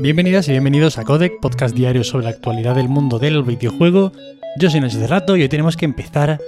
Bienvenidas 0.00 0.48
y 0.48 0.52
bienvenidos 0.52 0.96
a 0.96 1.04
Codec, 1.04 1.40
podcast 1.42 1.76
diario 1.76 2.04
sobre 2.04 2.24
la 2.24 2.30
actualidad 2.30 2.74
del 2.74 2.88
mundo 2.88 3.18
del 3.18 3.42
videojuego. 3.42 4.12
Yo 4.58 4.70
soy 4.70 4.80
de 4.80 5.06
Rato 5.06 5.36
y 5.36 5.42
hoy 5.42 5.50
tenemos 5.50 5.76
que 5.76 5.84
empezar 5.84 6.40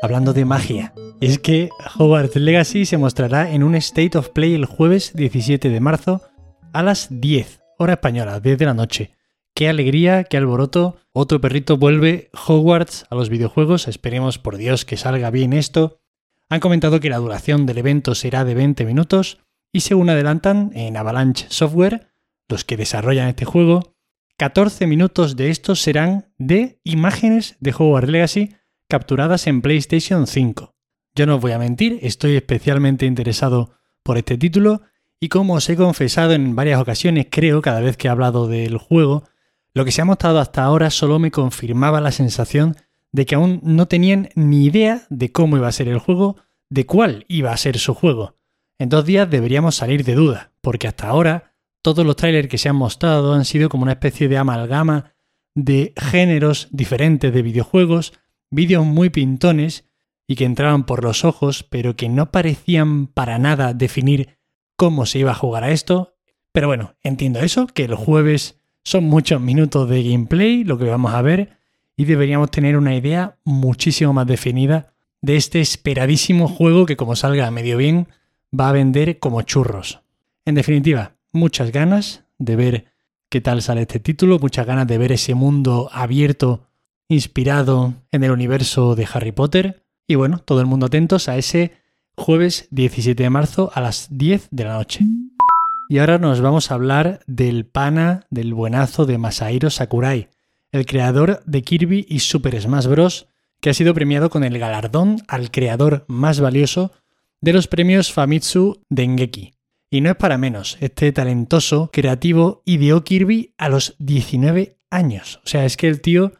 hablando 0.00 0.32
de 0.32 0.44
magia. 0.44 0.94
Y 1.18 1.26
es 1.26 1.40
que 1.40 1.70
Hogwarts 1.98 2.36
Legacy 2.36 2.86
se 2.86 2.98
mostrará 2.98 3.50
en 3.50 3.64
un 3.64 3.74
State 3.74 4.16
of 4.16 4.28
Play 4.28 4.54
el 4.54 4.64
jueves 4.64 5.10
17 5.16 5.70
de 5.70 5.80
marzo 5.80 6.22
a 6.72 6.84
las 6.84 7.08
10, 7.10 7.60
hora 7.78 7.94
española, 7.94 8.38
10 8.38 8.56
de 8.56 8.66
la 8.66 8.74
noche. 8.74 9.10
Qué 9.54 9.68
alegría, 9.68 10.22
qué 10.22 10.36
alboroto. 10.36 10.98
Otro 11.12 11.40
perrito 11.40 11.78
vuelve 11.78 12.30
Hogwarts 12.46 13.06
a 13.10 13.16
los 13.16 13.28
videojuegos. 13.28 13.88
Esperemos 13.88 14.38
por 14.38 14.56
Dios 14.56 14.84
que 14.84 14.96
salga 14.96 15.30
bien 15.30 15.52
esto. 15.52 15.98
Han 16.48 16.60
comentado 16.60 17.00
que 17.00 17.10
la 17.10 17.18
duración 17.18 17.66
del 17.66 17.78
evento 17.78 18.14
será 18.14 18.44
de 18.44 18.54
20 18.54 18.84
minutos 18.84 19.38
y 19.72 19.80
según 19.80 20.10
adelantan 20.10 20.70
en 20.74 20.96
Avalanche 20.96 21.46
Software, 21.48 22.09
los 22.50 22.64
que 22.64 22.76
desarrollan 22.76 23.28
este 23.28 23.44
juego, 23.44 23.94
14 24.36 24.86
minutos 24.86 25.36
de 25.36 25.50
estos 25.50 25.80
serán 25.80 26.32
de 26.38 26.80
imágenes 26.84 27.56
de 27.60 27.72
Hogwarts 27.72 28.10
Legacy 28.10 28.56
capturadas 28.88 29.46
en 29.46 29.62
PlayStation 29.62 30.26
5. 30.26 30.74
Yo 31.14 31.26
no 31.26 31.36
os 31.36 31.40
voy 31.40 31.52
a 31.52 31.58
mentir, 31.58 31.98
estoy 32.02 32.36
especialmente 32.36 33.06
interesado 33.06 33.74
por 34.02 34.18
este 34.18 34.38
título 34.38 34.82
y 35.20 35.28
como 35.28 35.54
os 35.54 35.68
he 35.68 35.76
confesado 35.76 36.32
en 36.32 36.56
varias 36.56 36.80
ocasiones, 36.80 37.26
creo, 37.30 37.60
cada 37.60 37.80
vez 37.80 37.96
que 37.96 38.08
he 38.08 38.10
hablado 38.10 38.48
del 38.48 38.78
juego, 38.78 39.24
lo 39.74 39.84
que 39.84 39.92
se 39.92 40.00
ha 40.00 40.06
mostrado 40.06 40.40
hasta 40.40 40.64
ahora 40.64 40.90
solo 40.90 41.18
me 41.18 41.30
confirmaba 41.30 42.00
la 42.00 42.10
sensación 42.10 42.76
de 43.12 43.26
que 43.26 43.34
aún 43.34 43.60
no 43.62 43.86
tenían 43.86 44.30
ni 44.34 44.64
idea 44.64 45.02
de 45.10 45.30
cómo 45.30 45.56
iba 45.56 45.68
a 45.68 45.72
ser 45.72 45.88
el 45.88 45.98
juego, 45.98 46.36
de 46.70 46.86
cuál 46.86 47.26
iba 47.28 47.52
a 47.52 47.56
ser 47.56 47.78
su 47.78 47.94
juego. 47.94 48.36
En 48.78 48.88
dos 48.88 49.04
días 49.04 49.28
deberíamos 49.28 49.74
salir 49.74 50.04
de 50.04 50.14
duda, 50.14 50.52
porque 50.62 50.88
hasta 50.88 51.08
ahora 51.08 51.49
todos 51.82 52.04
los 52.04 52.16
trailers 52.16 52.48
que 52.48 52.58
se 52.58 52.68
han 52.68 52.76
mostrado 52.76 53.32
han 53.32 53.44
sido 53.44 53.68
como 53.68 53.84
una 53.84 53.92
especie 53.92 54.28
de 54.28 54.38
amalgama 54.38 55.12
de 55.54 55.92
géneros 55.96 56.68
diferentes 56.70 57.32
de 57.32 57.42
videojuegos, 57.42 58.12
vídeos 58.50 58.84
muy 58.84 59.10
pintones 59.10 59.88
y 60.26 60.36
que 60.36 60.44
entraban 60.44 60.84
por 60.84 61.02
los 61.02 61.24
ojos, 61.24 61.64
pero 61.64 61.96
que 61.96 62.08
no 62.08 62.30
parecían 62.30 63.06
para 63.08 63.38
nada 63.38 63.74
definir 63.74 64.38
cómo 64.76 65.06
se 65.06 65.18
iba 65.18 65.32
a 65.32 65.36
jugar 65.36 65.64
a 65.64 65.70
esto. 65.70 66.14
Pero 66.52 66.68
bueno, 66.68 66.94
entiendo 67.02 67.40
eso, 67.40 67.66
que 67.66 67.84
el 67.84 67.94
jueves 67.94 68.60
son 68.84 69.04
muchos 69.04 69.40
minutos 69.40 69.88
de 69.88 70.02
gameplay, 70.02 70.64
lo 70.64 70.78
que 70.78 70.84
vamos 70.84 71.14
a 71.14 71.22
ver, 71.22 71.58
y 71.96 72.04
deberíamos 72.04 72.50
tener 72.50 72.76
una 72.76 72.94
idea 72.94 73.38
muchísimo 73.44 74.12
más 74.12 74.26
definida 74.26 74.94
de 75.20 75.36
este 75.36 75.60
esperadísimo 75.60 76.48
juego 76.48 76.86
que 76.86 76.96
como 76.96 77.14
salga 77.16 77.50
medio 77.50 77.76
bien 77.76 78.08
va 78.58 78.70
a 78.70 78.72
vender 78.72 79.18
como 79.18 79.42
churros. 79.42 80.00
En 80.44 80.54
definitiva, 80.54 81.16
muchas 81.32 81.72
ganas 81.72 82.24
de 82.38 82.56
ver 82.56 82.84
qué 83.28 83.40
tal 83.40 83.62
sale 83.62 83.82
este 83.82 84.00
título, 84.00 84.38
muchas 84.38 84.66
ganas 84.66 84.86
de 84.86 84.98
ver 84.98 85.12
ese 85.12 85.34
mundo 85.34 85.88
abierto 85.92 86.66
inspirado 87.08 87.94
en 88.12 88.24
el 88.24 88.30
universo 88.30 88.94
de 88.94 89.06
Harry 89.12 89.32
Potter. 89.32 89.84
Y 90.06 90.14
bueno, 90.14 90.38
todo 90.38 90.60
el 90.60 90.66
mundo 90.66 90.86
atentos 90.86 91.28
a 91.28 91.36
ese 91.36 91.72
jueves 92.16 92.68
17 92.70 93.22
de 93.22 93.30
marzo 93.30 93.70
a 93.74 93.80
las 93.80 94.08
10 94.10 94.48
de 94.50 94.64
la 94.64 94.74
noche. 94.74 95.04
Y 95.88 95.98
ahora 95.98 96.18
nos 96.18 96.40
vamos 96.40 96.70
a 96.70 96.74
hablar 96.74 97.20
del 97.26 97.66
pana, 97.66 98.26
del 98.30 98.54
buenazo 98.54 99.06
de 99.06 99.18
Masahiro 99.18 99.70
Sakurai, 99.70 100.28
el 100.70 100.86
creador 100.86 101.42
de 101.46 101.62
Kirby 101.62 102.06
y 102.08 102.20
Super 102.20 102.60
Smash 102.60 102.86
Bros., 102.86 103.26
que 103.60 103.70
ha 103.70 103.74
sido 103.74 103.92
premiado 103.92 104.30
con 104.30 104.44
el 104.44 104.58
galardón 104.58 105.18
al 105.28 105.50
creador 105.50 106.04
más 106.06 106.40
valioso 106.40 106.92
de 107.40 107.52
los 107.52 107.66
premios 107.66 108.12
Famitsu 108.12 108.80
Dengeki. 108.88 109.52
Y 109.92 110.00
no 110.02 110.10
es 110.10 110.16
para 110.16 110.38
menos, 110.38 110.78
este 110.80 111.10
talentoso, 111.10 111.90
creativo, 111.92 112.62
ideó 112.64 113.02
Kirby 113.02 113.54
a 113.58 113.68
los 113.68 113.96
19 113.98 114.78
años. 114.88 115.40
O 115.44 115.48
sea, 115.48 115.64
es 115.64 115.76
que 115.76 115.88
el 115.88 116.00
tío... 116.00 116.32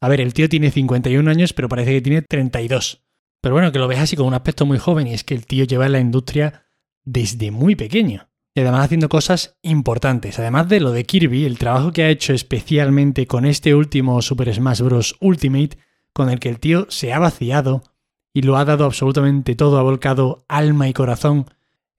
A 0.00 0.08
ver, 0.08 0.20
el 0.20 0.34
tío 0.34 0.48
tiene 0.48 0.70
51 0.70 1.28
años, 1.28 1.54
pero 1.54 1.68
parece 1.68 1.92
que 1.92 2.02
tiene 2.02 2.22
32. 2.22 3.02
Pero 3.40 3.54
bueno, 3.54 3.72
que 3.72 3.78
lo 3.78 3.88
ves 3.88 3.98
así 3.98 4.14
con 4.14 4.26
un 4.26 4.34
aspecto 4.34 4.66
muy 4.66 4.78
joven 4.78 5.06
y 5.06 5.14
es 5.14 5.24
que 5.24 5.34
el 5.34 5.46
tío 5.46 5.64
lleva 5.64 5.86
en 5.86 5.92
la 5.92 6.00
industria 6.00 6.66
desde 7.02 7.50
muy 7.50 7.74
pequeño. 7.74 8.28
Y 8.54 8.60
además 8.60 8.84
haciendo 8.84 9.08
cosas 9.08 9.56
importantes. 9.62 10.38
Además 10.38 10.68
de 10.68 10.80
lo 10.80 10.92
de 10.92 11.04
Kirby, 11.04 11.46
el 11.46 11.58
trabajo 11.58 11.92
que 11.92 12.02
ha 12.02 12.10
hecho 12.10 12.34
especialmente 12.34 13.26
con 13.26 13.46
este 13.46 13.74
último 13.74 14.20
Super 14.20 14.54
Smash 14.54 14.82
Bros. 14.82 15.16
Ultimate, 15.20 15.78
con 16.12 16.28
el 16.28 16.40
que 16.40 16.50
el 16.50 16.60
tío 16.60 16.86
se 16.90 17.12
ha 17.12 17.18
vaciado 17.18 17.82
y 18.34 18.42
lo 18.42 18.56
ha 18.56 18.64
dado 18.64 18.84
absolutamente 18.84 19.54
todo, 19.54 19.78
ha 19.78 19.82
volcado 19.82 20.44
alma 20.48 20.88
y 20.88 20.92
corazón 20.92 21.46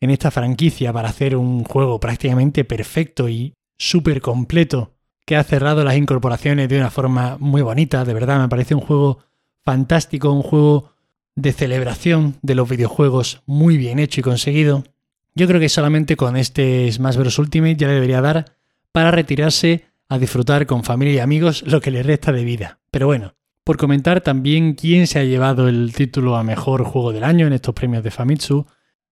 en 0.01 0.09
esta 0.09 0.31
franquicia 0.31 0.93
para 0.93 1.09
hacer 1.09 1.35
un 1.35 1.63
juego 1.63 1.99
prácticamente 1.99 2.63
perfecto 2.65 3.29
y 3.29 3.53
súper 3.77 4.21
completo 4.21 4.93
que 5.25 5.35
ha 5.35 5.43
cerrado 5.43 5.83
las 5.83 5.95
incorporaciones 5.95 6.69
de 6.69 6.77
una 6.77 6.89
forma 6.89 7.37
muy 7.39 7.61
bonita, 7.61 8.03
de 8.03 8.13
verdad 8.13 8.39
me 8.39 8.49
parece 8.49 8.73
un 8.73 8.81
juego 8.81 9.19
fantástico, 9.63 10.31
un 10.31 10.41
juego 10.41 10.93
de 11.35 11.53
celebración 11.53 12.35
de 12.41 12.55
los 12.55 12.67
videojuegos 12.67 13.43
muy 13.45 13.77
bien 13.77 13.99
hecho 13.99 14.21
y 14.21 14.23
conseguido. 14.23 14.83
Yo 15.35 15.47
creo 15.47 15.59
que 15.59 15.69
solamente 15.69 16.15
con 16.15 16.35
este 16.35 16.91
Smash 16.91 17.17
Bros. 17.17 17.37
Ultimate 17.37 17.75
ya 17.75 17.87
le 17.87 17.93
debería 17.93 18.21
dar 18.21 18.57
para 18.91 19.11
retirarse 19.11 19.85
a 20.09 20.17
disfrutar 20.17 20.65
con 20.65 20.83
familia 20.83 21.13
y 21.13 21.19
amigos 21.19 21.63
lo 21.67 21.79
que 21.79 21.91
le 21.91 22.01
resta 22.01 22.31
de 22.31 22.43
vida. 22.43 22.79
Pero 22.89 23.05
bueno, 23.05 23.35
por 23.63 23.77
comentar 23.77 24.21
también 24.21 24.73
quién 24.73 25.05
se 25.05 25.19
ha 25.19 25.23
llevado 25.23 25.67
el 25.67 25.93
título 25.93 26.35
a 26.35 26.43
mejor 26.43 26.83
juego 26.83 27.13
del 27.13 27.23
año 27.23 27.45
en 27.45 27.53
estos 27.53 27.75
premios 27.75 28.03
de 28.03 28.09
Famitsu, 28.09 28.65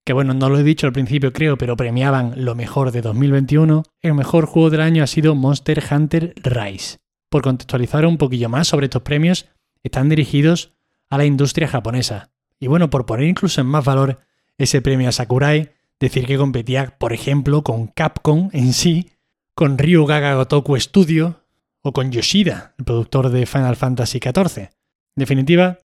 que 0.08 0.14
bueno, 0.14 0.34
no 0.34 0.48
lo 0.48 0.58
he 0.58 0.64
dicho 0.64 0.88
al 0.88 0.94
principio 0.94 1.34
creo, 1.34 1.58
pero 1.58 1.76
premiaban 1.76 2.46
lo 2.46 2.56
mejor 2.56 2.94
de 2.94 3.02
2021, 3.02 3.84
el 4.02 4.14
mejor 4.14 4.46
juego 4.46 4.70
del 4.70 4.80
año 4.80 5.04
ha 5.04 5.08
sido 5.08 5.36
Monster 5.36 5.84
Hunter 5.92 6.34
Rise. 6.38 7.00
Por 7.30 7.42
contextualizar 7.42 8.06
un 8.06 8.18
poquillo 8.18 8.48
más 8.48 8.70
sobre 8.70 8.86
estos 8.86 9.02
premios, 9.02 9.50
están 9.84 10.08
dirigidos 10.08 10.72
a 11.10 11.18
la 11.18 11.26
industria 11.26 11.68
japonesa. 11.68 12.32
Y 12.58 12.68
bueno, 12.68 12.90
por 12.90 13.06
poner 13.06 13.28
incluso 13.28 13.60
en 13.60 13.68
más 13.68 13.84
valor 13.84 14.22
ese 14.58 14.82
premio 14.82 15.10
a 15.10 15.12
Sakurai, 15.12 15.74
decir 16.00 16.26
que 16.26 16.38
competía, 16.38 16.96
por 16.98 17.12
ejemplo, 17.12 17.62
con 17.62 17.88
Capcom 17.88 18.50
en 18.54 18.72
sí, 18.72 19.10
con 19.56 19.78
Ryugaga 19.78 20.36
Gotoku 20.36 20.80
Studio 20.80 21.44
o 21.82 21.92
con 21.92 22.14
Yoshida, 22.14 22.76
el 22.78 22.86
productor 22.86 23.30
de 23.30 23.46
Final 23.46 23.76
Fantasy 23.76 24.20
XIV. 24.20 24.58
En 24.62 24.70
definitiva, 25.18 25.80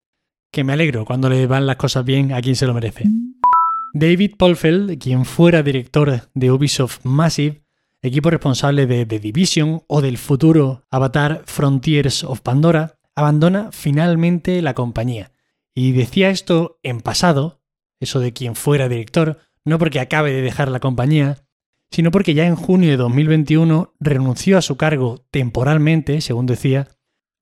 que 0.52 0.62
me 0.62 0.74
alegro 0.74 1.06
cuando 1.06 1.30
le 1.30 1.46
van 1.46 1.66
las 1.66 1.76
cosas 1.76 2.04
bien 2.04 2.34
a 2.34 2.42
quien 2.42 2.54
se 2.54 2.66
lo 2.66 2.74
merece. 2.74 3.04
David 3.92 4.36
Polfeld, 4.38 4.98
quien 4.98 5.24
fuera 5.24 5.64
director 5.64 6.28
de 6.32 6.52
Ubisoft 6.52 7.00
Massive, 7.02 7.62
equipo 8.02 8.30
responsable 8.30 8.86
de 8.86 9.04
The 9.04 9.18
Division 9.18 9.82
o 9.88 10.00
del 10.00 10.16
futuro 10.16 10.84
Avatar 10.90 11.42
Frontiers 11.44 12.22
of 12.22 12.40
Pandora, 12.40 12.98
abandona 13.16 13.70
finalmente 13.72 14.62
la 14.62 14.74
compañía. 14.74 15.32
Y 15.74 15.90
decía 15.90 16.30
esto 16.30 16.78
en 16.84 17.00
pasado, 17.00 17.62
eso 17.98 18.20
de 18.20 18.32
quien 18.32 18.54
fuera 18.54 18.88
director, 18.88 19.38
no 19.64 19.78
porque 19.78 19.98
acabe 19.98 20.32
de 20.32 20.42
dejar 20.42 20.70
la 20.70 20.80
compañía, 20.80 21.38
sino 21.90 22.12
porque 22.12 22.34
ya 22.34 22.46
en 22.46 22.54
junio 22.54 22.90
de 22.90 22.96
2021 22.96 23.94
renunció 23.98 24.56
a 24.56 24.62
su 24.62 24.76
cargo 24.76 25.26
temporalmente, 25.32 26.20
según 26.20 26.46
decía, 26.46 26.88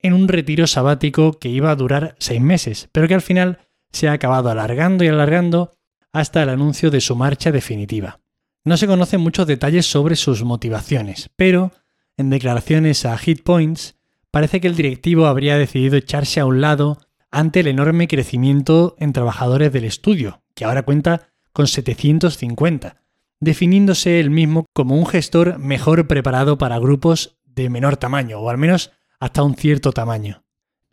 en 0.01 0.13
un 0.13 0.27
retiro 0.27 0.65
sabático 0.65 1.33
que 1.33 1.49
iba 1.49 1.69
a 1.69 1.75
durar 1.75 2.15
seis 2.17 2.41
meses, 2.41 2.89
pero 2.91 3.07
que 3.07 3.13
al 3.13 3.21
final 3.21 3.59
se 3.91 4.07
ha 4.07 4.13
acabado 4.13 4.49
alargando 4.49 5.03
y 5.03 5.07
alargando 5.07 5.78
hasta 6.11 6.43
el 6.43 6.49
anuncio 6.49 6.91
de 6.91 7.01
su 7.01 7.15
marcha 7.15 7.51
definitiva. 7.51 8.19
No 8.63 8.77
se 8.77 8.87
conocen 8.87 9.21
muchos 9.21 9.47
detalles 9.47 9.85
sobre 9.85 10.15
sus 10.15 10.43
motivaciones, 10.43 11.29
pero 11.35 11.71
en 12.17 12.29
declaraciones 12.29 13.05
a 13.05 13.17
Hit 13.17 13.43
Points 13.43 13.95
parece 14.31 14.59
que 14.59 14.67
el 14.67 14.75
directivo 14.75 15.27
habría 15.27 15.57
decidido 15.57 15.97
echarse 15.97 16.39
a 16.39 16.45
un 16.45 16.61
lado 16.61 16.99
ante 17.31 17.61
el 17.61 17.67
enorme 17.67 18.07
crecimiento 18.07 18.95
en 18.99 19.13
trabajadores 19.13 19.71
del 19.71 19.85
estudio, 19.85 20.41
que 20.55 20.65
ahora 20.65 20.83
cuenta 20.83 21.29
con 21.53 21.67
750, 21.67 22.97
definiéndose 23.39 24.19
él 24.19 24.29
mismo 24.29 24.65
como 24.73 24.95
un 24.97 25.05
gestor 25.05 25.59
mejor 25.59 26.07
preparado 26.07 26.57
para 26.57 26.79
grupos 26.79 27.37
de 27.45 27.69
menor 27.69 27.97
tamaño, 27.97 28.39
o 28.39 28.49
al 28.49 28.57
menos 28.57 28.91
hasta 29.19 29.43
un 29.43 29.55
cierto 29.55 29.91
tamaño. 29.91 30.43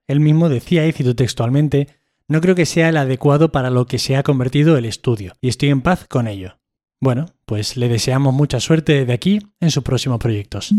Él 0.06 0.20
mismo 0.20 0.48
decía, 0.48 0.86
y 0.86 0.92
cito 0.92 1.16
textualmente, 1.16 1.88
no 2.28 2.40
creo 2.40 2.55
que 2.55 2.67
sea 2.67 2.88
el 2.88 2.96
adecuado 2.96 3.52
para 3.52 3.70
lo 3.70 3.87
que 3.87 3.99
se 3.99 4.17
ha 4.17 4.23
convertido 4.23 4.76
el 4.76 4.84
estudio, 4.84 5.34
y 5.40 5.49
estoy 5.49 5.70
en 5.70 5.82
paz 5.82 6.06
con 6.08 6.26
ello. 6.26 6.58
Bueno, 7.00 7.26
pues 7.44 7.76
le 7.76 7.88
deseamos 7.88 8.34
mucha 8.34 8.58
suerte 8.58 9.05
de 9.05 9.12
aquí 9.12 9.40
en 9.61 9.70
sus 9.70 9.84
próximos 9.84 10.19
proyectos. 10.19 10.75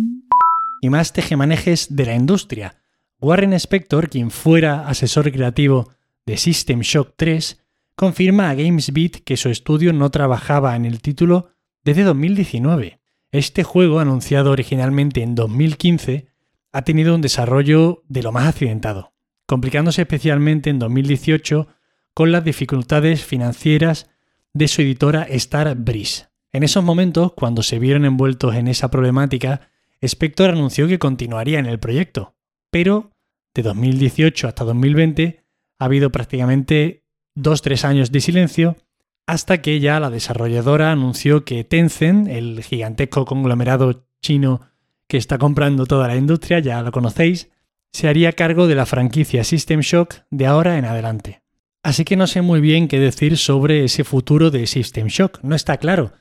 Y 0.81 0.89
más 0.89 1.13
tejemanejes 1.13 1.95
de 1.95 2.05
la 2.05 2.15
industria. 2.15 2.81
Warren 3.19 3.53
Spector, 3.53 4.09
quien 4.09 4.29
fuera 4.29 4.87
asesor 4.87 5.31
creativo 5.31 5.89
de 6.25 6.37
System 6.37 6.81
Shock 6.81 7.13
3, 7.15 7.63
confirma 7.95 8.49
a 8.49 8.53
GamesBeat 8.53 9.23
que 9.23 9.37
su 9.37 9.49
estudio 9.49 9.93
no 9.93 10.11
trabajaba 10.11 10.75
en 10.75 10.85
el 10.85 11.01
título 11.01 11.49
desde 11.83 12.03
2019. 12.03 12.99
Este 13.31 13.63
juego, 13.63 13.99
anunciado 13.99 14.51
originalmente 14.51 15.21
en 15.23 15.35
2015, 15.35 16.27
ha 16.73 16.81
tenido 16.83 17.15
un 17.15 17.21
desarrollo 17.21 18.03
de 18.07 18.23
lo 18.23 18.31
más 18.31 18.47
accidentado 18.47 19.16
complicándose 19.47 20.03
especialmente 20.03 20.69
en 20.69 20.77
2018 20.77 21.67
con 22.13 22.31
las 22.31 22.43
dificultades 22.43 23.23
financieras 23.23 24.09
de 24.53 24.67
su 24.67 24.81
editora 24.81 25.23
Star 25.23 25.75
Breeze. 25.75 26.27
En 26.51 26.63
esos 26.63 26.83
momentos, 26.83 27.33
cuando 27.33 27.63
se 27.63 27.79
vieron 27.79 28.05
envueltos 28.05 28.55
en 28.55 28.67
esa 28.67 28.91
problemática, 28.91 29.69
Spector 30.01 30.51
anunció 30.51 30.87
que 30.87 30.99
continuaría 30.99 31.59
en 31.59 31.65
el 31.65 31.79
proyecto, 31.79 32.35
pero 32.69 33.11
de 33.53 33.63
2018 33.63 34.47
hasta 34.47 34.63
2020 34.63 35.43
ha 35.79 35.85
habido 35.85 36.11
prácticamente 36.11 37.05
2-3 37.35 37.83
años 37.85 38.11
de 38.11 38.21
silencio 38.21 38.77
hasta 39.25 39.61
que 39.61 39.79
ya 39.79 39.99
la 39.99 40.09
desarrolladora 40.09 40.91
anunció 40.91 41.43
que 41.43 41.63
Tencent, 41.63 42.27
el 42.27 42.63
gigantesco 42.63 43.25
conglomerado 43.25 44.07
chino 44.21 44.61
que 45.07 45.17
está 45.17 45.37
comprando 45.37 45.85
toda 45.85 46.07
la 46.07 46.15
industria, 46.15 46.59
ya 46.59 46.81
lo 46.81 46.91
conocéis, 46.91 47.49
se 47.91 48.07
haría 48.07 48.33
cargo 48.33 48.67
de 48.67 48.75
la 48.75 48.85
franquicia 48.85 49.43
System 49.43 49.81
Shock 49.81 50.15
de 50.29 50.45
ahora 50.45 50.77
en 50.77 50.85
adelante. 50.85 51.41
Así 51.83 52.03
que 52.03 52.15
no 52.15 52.27
sé 52.27 52.41
muy 52.41 52.59
bien 52.59 52.87
qué 52.87 52.99
decir 52.99 53.37
sobre 53.37 53.85
ese 53.85 54.03
futuro 54.03 54.51
de 54.51 54.67
System 54.67 55.07
Shock, 55.07 55.39
no 55.43 55.55
está 55.55 55.77
claro. 55.77 56.11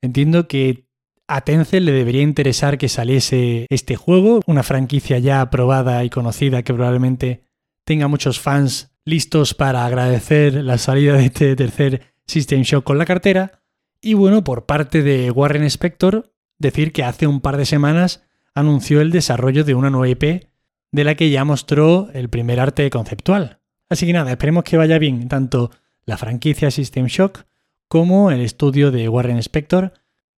Entiendo 0.00 0.46
que 0.46 0.86
a 1.28 1.40
Tencent 1.40 1.84
le 1.84 1.92
debería 1.92 2.22
interesar 2.22 2.78
que 2.78 2.88
saliese 2.88 3.66
este 3.70 3.96
juego, 3.96 4.40
una 4.46 4.62
franquicia 4.62 5.18
ya 5.18 5.40
aprobada 5.40 6.04
y 6.04 6.10
conocida 6.10 6.62
que 6.62 6.72
probablemente 6.72 7.42
tenga 7.84 8.06
muchos 8.08 8.38
fans 8.38 8.92
listos 9.04 9.54
para 9.54 9.84
agradecer 9.84 10.54
la 10.54 10.78
salida 10.78 11.14
de 11.14 11.26
este 11.26 11.56
tercer 11.56 12.14
System 12.26 12.62
Shock 12.62 12.84
con 12.84 12.98
la 12.98 13.06
cartera. 13.06 13.62
Y 14.00 14.14
bueno, 14.14 14.44
por 14.44 14.66
parte 14.66 15.02
de 15.02 15.30
Warren 15.30 15.64
Spector, 15.64 16.32
decir 16.58 16.92
que 16.92 17.04
hace 17.04 17.26
un 17.26 17.40
par 17.40 17.56
de 17.56 17.66
semanas 17.66 18.22
anunció 18.54 19.00
el 19.00 19.10
desarrollo 19.10 19.64
de 19.64 19.74
una 19.74 19.90
nueva 19.90 20.08
IP 20.08 20.46
de 20.92 21.04
la 21.04 21.14
que 21.14 21.30
ya 21.30 21.44
mostró 21.44 22.08
el 22.12 22.28
primer 22.28 22.60
arte 22.60 22.88
conceptual. 22.90 23.60
Así 23.88 24.06
que 24.06 24.12
nada, 24.12 24.30
esperemos 24.30 24.64
que 24.64 24.76
vaya 24.76 24.98
bien 24.98 25.28
tanto 25.28 25.70
la 26.04 26.16
franquicia 26.16 26.70
System 26.70 27.06
Shock 27.06 27.44
como 27.88 28.30
el 28.30 28.40
estudio 28.40 28.90
de 28.90 29.08
Warren 29.08 29.38
Spector, 29.38 29.92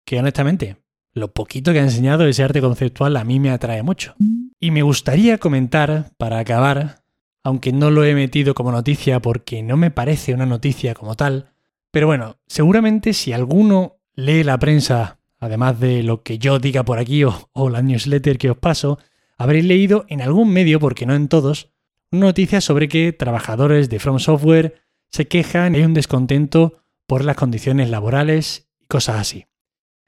que 0.04 0.18
honestamente, 0.18 0.76
lo 1.12 1.32
poquito 1.32 1.72
que 1.72 1.80
ha 1.80 1.84
enseñado 1.84 2.26
ese 2.26 2.42
arte 2.42 2.60
conceptual 2.60 3.16
a 3.16 3.24
mí 3.24 3.40
me 3.40 3.50
atrae 3.50 3.82
mucho. 3.82 4.14
Y 4.60 4.70
me 4.70 4.82
gustaría 4.82 5.38
comentar, 5.38 6.10
para 6.16 6.38
acabar, 6.38 7.02
aunque 7.42 7.72
no 7.72 7.90
lo 7.90 8.04
he 8.04 8.14
metido 8.14 8.54
como 8.54 8.72
noticia 8.72 9.20
porque 9.20 9.62
no 9.62 9.76
me 9.76 9.90
parece 9.90 10.34
una 10.34 10.46
noticia 10.46 10.94
como 10.94 11.14
tal, 11.14 11.50
pero 11.90 12.06
bueno, 12.06 12.36
seguramente 12.46 13.12
si 13.14 13.32
alguno 13.32 13.96
lee 14.14 14.44
la 14.44 14.58
prensa, 14.58 15.18
además 15.38 15.80
de 15.80 16.02
lo 16.02 16.22
que 16.22 16.38
yo 16.38 16.58
diga 16.58 16.84
por 16.84 16.98
aquí 16.98 17.24
o, 17.24 17.48
o 17.52 17.70
la 17.70 17.82
newsletter 17.82 18.36
que 18.36 18.50
os 18.50 18.58
paso, 18.58 18.98
habréis 19.38 19.64
leído 19.64 20.04
en 20.08 20.20
algún 20.20 20.52
medio, 20.52 20.80
porque 20.80 21.06
no 21.06 21.14
en 21.14 21.28
todos, 21.28 21.72
una 22.10 22.26
noticia 22.26 22.60
sobre 22.60 22.88
que 22.88 23.12
trabajadores 23.12 23.88
de 23.88 24.00
From 24.00 24.18
Software 24.18 24.82
se 25.10 25.28
quejan 25.28 25.74
y 25.74 25.78
hay 25.78 25.84
un 25.84 25.94
descontento 25.94 26.82
por 27.06 27.24
las 27.24 27.36
condiciones 27.36 27.88
laborales 27.88 28.68
y 28.80 28.86
cosas 28.86 29.20
así. 29.20 29.46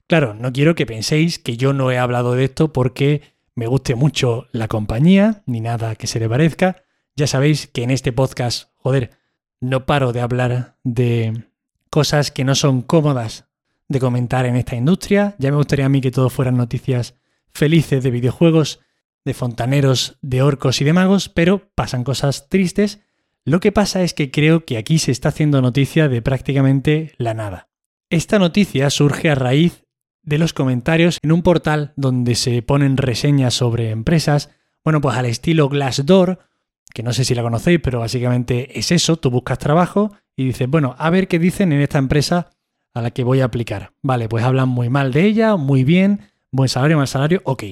Claro, 0.06 0.34
no 0.34 0.52
quiero 0.52 0.74
que 0.74 0.86
penséis 0.86 1.38
que 1.38 1.56
yo 1.56 1.72
no 1.72 1.90
he 1.90 1.98
hablado 1.98 2.34
de 2.34 2.44
esto 2.44 2.72
porque 2.72 3.22
me 3.54 3.66
guste 3.66 3.94
mucho 3.94 4.48
la 4.50 4.66
compañía, 4.66 5.42
ni 5.46 5.60
nada 5.60 5.94
que 5.94 6.06
se 6.06 6.18
le 6.18 6.28
parezca. 6.28 6.82
Ya 7.14 7.26
sabéis 7.26 7.68
que 7.68 7.84
en 7.84 7.90
este 7.90 8.12
podcast, 8.12 8.70
joder, 8.74 9.12
no 9.60 9.86
paro 9.86 10.12
de 10.12 10.20
hablar 10.20 10.78
de 10.82 11.44
cosas 11.90 12.30
que 12.30 12.44
no 12.44 12.54
son 12.54 12.82
cómodas 12.82 13.46
de 13.88 14.00
comentar 14.00 14.46
en 14.46 14.56
esta 14.56 14.76
industria. 14.76 15.36
Ya 15.38 15.50
me 15.50 15.56
gustaría 15.56 15.86
a 15.86 15.90
mí 15.90 16.00
que 16.00 16.10
todo 16.10 16.30
fueran 16.30 16.56
noticias 16.56 17.14
felices 17.52 18.02
de 18.02 18.10
videojuegos 18.10 18.80
de 19.24 19.34
fontaneros, 19.34 20.18
de 20.22 20.42
orcos 20.42 20.80
y 20.80 20.84
de 20.84 20.92
magos, 20.92 21.28
pero 21.28 21.70
pasan 21.74 22.04
cosas 22.04 22.48
tristes. 22.48 23.00
Lo 23.44 23.60
que 23.60 23.72
pasa 23.72 24.02
es 24.02 24.14
que 24.14 24.30
creo 24.30 24.64
que 24.64 24.78
aquí 24.78 24.98
se 24.98 25.12
está 25.12 25.30
haciendo 25.30 25.60
noticia 25.62 26.08
de 26.08 26.22
prácticamente 26.22 27.14
la 27.16 27.34
nada. 27.34 27.68
Esta 28.10 28.38
noticia 28.38 28.90
surge 28.90 29.30
a 29.30 29.34
raíz 29.34 29.84
de 30.22 30.38
los 30.38 30.52
comentarios 30.52 31.18
en 31.22 31.32
un 31.32 31.42
portal 31.42 31.92
donde 31.96 32.34
se 32.34 32.62
ponen 32.62 32.96
reseñas 32.96 33.54
sobre 33.54 33.90
empresas, 33.90 34.50
bueno, 34.84 35.00
pues 35.00 35.16
al 35.16 35.26
estilo 35.26 35.68
Glassdoor, 35.68 36.40
que 36.92 37.02
no 37.02 37.12
sé 37.12 37.24
si 37.24 37.34
la 37.34 37.42
conocéis, 37.42 37.80
pero 37.82 38.00
básicamente 38.00 38.78
es 38.78 38.90
eso, 38.90 39.16
tú 39.16 39.30
buscas 39.30 39.58
trabajo 39.58 40.12
y 40.36 40.44
dices, 40.44 40.68
bueno, 40.68 40.94
a 40.98 41.10
ver 41.10 41.28
qué 41.28 41.38
dicen 41.38 41.72
en 41.72 41.80
esta 41.80 41.98
empresa 41.98 42.50
a 42.94 43.02
la 43.02 43.10
que 43.10 43.24
voy 43.24 43.40
a 43.40 43.44
aplicar. 43.44 43.92
Vale, 44.02 44.28
pues 44.28 44.44
hablan 44.44 44.68
muy 44.68 44.88
mal 44.88 45.12
de 45.12 45.24
ella, 45.24 45.56
muy 45.56 45.84
bien, 45.84 46.20
buen 46.50 46.68
salario, 46.68 46.96
mal 46.96 47.08
salario, 47.08 47.40
ok. 47.44 47.64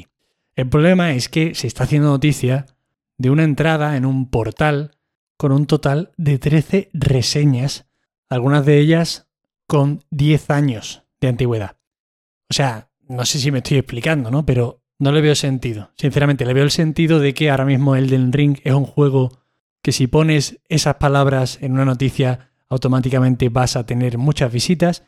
El 0.58 0.68
problema 0.68 1.12
es 1.12 1.28
que 1.28 1.54
se 1.54 1.68
está 1.68 1.84
haciendo 1.84 2.08
noticia 2.08 2.66
de 3.16 3.30
una 3.30 3.44
entrada 3.44 3.96
en 3.96 4.04
un 4.04 4.28
portal 4.28 4.96
con 5.36 5.52
un 5.52 5.66
total 5.66 6.10
de 6.16 6.40
13 6.40 6.90
reseñas, 6.94 7.86
algunas 8.28 8.66
de 8.66 8.80
ellas 8.80 9.28
con 9.68 10.02
10 10.10 10.50
años 10.50 11.04
de 11.20 11.28
antigüedad. 11.28 11.76
O 12.50 12.54
sea, 12.54 12.90
no 13.06 13.24
sé 13.24 13.38
si 13.38 13.52
me 13.52 13.58
estoy 13.58 13.76
explicando, 13.76 14.32
¿no? 14.32 14.44
Pero 14.44 14.82
no 14.98 15.12
le 15.12 15.20
veo 15.20 15.36
sentido. 15.36 15.92
Sinceramente, 15.96 16.44
le 16.44 16.54
veo 16.54 16.64
el 16.64 16.72
sentido 16.72 17.20
de 17.20 17.34
que 17.34 17.50
ahora 17.50 17.64
mismo 17.64 17.94
Elden 17.94 18.32
Ring 18.32 18.58
es 18.64 18.74
un 18.74 18.84
juego 18.84 19.38
que 19.80 19.92
si 19.92 20.08
pones 20.08 20.58
esas 20.68 20.96
palabras 20.96 21.58
en 21.62 21.74
una 21.74 21.84
noticia, 21.84 22.50
automáticamente 22.68 23.48
vas 23.48 23.76
a 23.76 23.86
tener 23.86 24.18
muchas 24.18 24.52
visitas. 24.52 25.04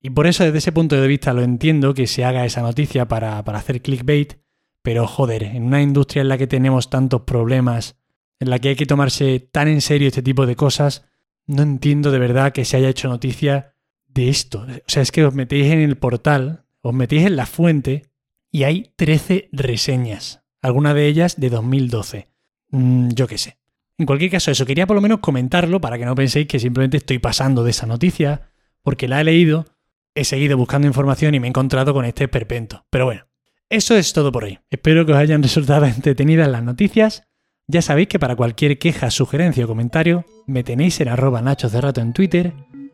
Y 0.00 0.08
por 0.08 0.26
eso 0.26 0.44
desde 0.44 0.56
ese 0.56 0.72
punto 0.72 0.98
de 0.98 1.06
vista 1.06 1.34
lo 1.34 1.42
entiendo 1.42 1.92
que 1.92 2.06
se 2.06 2.24
haga 2.24 2.46
esa 2.46 2.62
noticia 2.62 3.06
para, 3.06 3.44
para 3.44 3.58
hacer 3.58 3.82
clickbait, 3.82 4.42
pero 4.84 5.06
joder, 5.06 5.44
en 5.44 5.62
una 5.62 5.80
industria 5.80 6.20
en 6.20 6.28
la 6.28 6.36
que 6.36 6.46
tenemos 6.46 6.90
tantos 6.90 7.22
problemas, 7.22 7.96
en 8.38 8.50
la 8.50 8.58
que 8.58 8.68
hay 8.68 8.76
que 8.76 8.84
tomarse 8.84 9.40
tan 9.40 9.66
en 9.66 9.80
serio 9.80 10.08
este 10.08 10.20
tipo 10.22 10.44
de 10.44 10.56
cosas, 10.56 11.06
no 11.46 11.62
entiendo 11.62 12.10
de 12.10 12.18
verdad 12.18 12.52
que 12.52 12.66
se 12.66 12.76
haya 12.76 12.90
hecho 12.90 13.08
noticia 13.08 13.76
de 14.08 14.28
esto. 14.28 14.66
O 14.68 14.82
sea, 14.86 15.02
es 15.02 15.10
que 15.10 15.24
os 15.24 15.32
metéis 15.32 15.72
en 15.72 15.80
el 15.80 15.96
portal, 15.96 16.66
os 16.82 16.92
metéis 16.92 17.24
en 17.24 17.36
la 17.36 17.46
fuente 17.46 18.10
y 18.50 18.64
hay 18.64 18.92
13 18.96 19.48
reseñas, 19.52 20.44
algunas 20.60 20.94
de 20.94 21.06
ellas 21.06 21.40
de 21.40 21.48
2012. 21.48 22.28
Mm, 22.68 23.08
yo 23.14 23.26
qué 23.26 23.38
sé. 23.38 23.56
En 23.96 24.04
cualquier 24.04 24.32
caso, 24.32 24.50
eso 24.50 24.66
quería 24.66 24.86
por 24.86 24.96
lo 24.96 25.00
menos 25.00 25.20
comentarlo 25.20 25.80
para 25.80 25.96
que 25.96 26.04
no 26.04 26.14
penséis 26.14 26.46
que 26.46 26.58
simplemente 26.58 26.98
estoy 26.98 27.20
pasando 27.20 27.64
de 27.64 27.70
esa 27.70 27.86
noticia, 27.86 28.50
porque 28.82 29.08
la 29.08 29.22
he 29.22 29.24
leído, 29.24 29.64
he 30.14 30.24
seguido 30.24 30.58
buscando 30.58 30.86
información 30.86 31.34
y 31.34 31.40
me 31.40 31.46
he 31.46 31.48
encontrado 31.48 31.94
con 31.94 32.04
este 32.04 32.28
perpento. 32.28 32.84
Pero 32.90 33.06
bueno, 33.06 33.24
eso 33.70 33.96
es 33.96 34.12
todo 34.12 34.32
por 34.32 34.44
hoy. 34.44 34.58
Espero 34.70 35.06
que 35.06 35.12
os 35.12 35.18
hayan 35.18 35.42
resultado 35.42 35.86
entretenidas 35.86 36.48
las 36.48 36.62
noticias. 36.62 37.24
Ya 37.66 37.82
sabéis 37.82 38.08
que 38.08 38.18
para 38.18 38.36
cualquier 38.36 38.78
queja, 38.78 39.10
sugerencia 39.10 39.64
o 39.64 39.68
comentario 39.68 40.24
me 40.46 40.64
tenéis 40.64 41.00
en 41.00 41.08
arroba 41.08 41.40
nachos 41.40 41.72
de 41.72 41.80
rato 41.80 42.00
en 42.00 42.12
Twitter. 42.12 42.52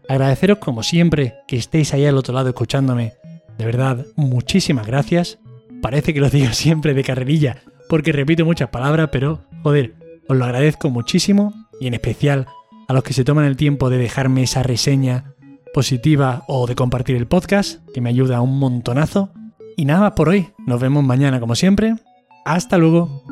Agradeceros 0.08 0.58
como 0.58 0.82
siempre 0.82 1.34
que 1.48 1.56
estéis 1.56 1.92
ahí 1.92 2.06
al 2.06 2.16
otro 2.16 2.34
lado 2.34 2.48
escuchándome. 2.48 3.14
De 3.58 3.64
verdad, 3.64 4.06
muchísimas 4.16 4.86
gracias. 4.86 5.38
Parece 5.82 6.14
que 6.14 6.20
lo 6.20 6.30
digo 6.30 6.48
siempre 6.52 6.94
de 6.94 7.04
carrerilla 7.04 7.62
porque 7.90 8.12
repito 8.12 8.44
muchas 8.44 8.70
palabras, 8.70 9.08
pero 9.10 9.40
joder, 9.64 9.96
os 10.28 10.36
lo 10.36 10.44
agradezco 10.44 10.88
muchísimo 10.90 11.52
y 11.80 11.88
en 11.88 11.94
especial 11.94 12.46
a 12.86 12.92
los 12.94 13.02
que 13.02 13.12
se 13.12 13.24
toman 13.24 13.44
el 13.44 13.56
tiempo 13.56 13.90
de 13.90 13.98
dejarme 13.98 14.44
esa 14.44 14.62
reseña 14.62 15.34
positiva 15.74 16.44
o 16.46 16.68
de 16.68 16.76
compartir 16.76 17.16
el 17.16 17.26
podcast, 17.26 17.80
que 17.92 18.00
me 18.00 18.08
ayuda 18.08 18.40
un 18.40 18.58
montonazo. 18.60 19.32
Y 19.80 19.86
nada 19.86 20.14
por 20.14 20.28
hoy. 20.28 20.50
Nos 20.66 20.78
vemos 20.78 21.02
mañana 21.04 21.40
como 21.40 21.54
siempre. 21.54 21.94
Hasta 22.44 22.76
luego. 22.76 23.22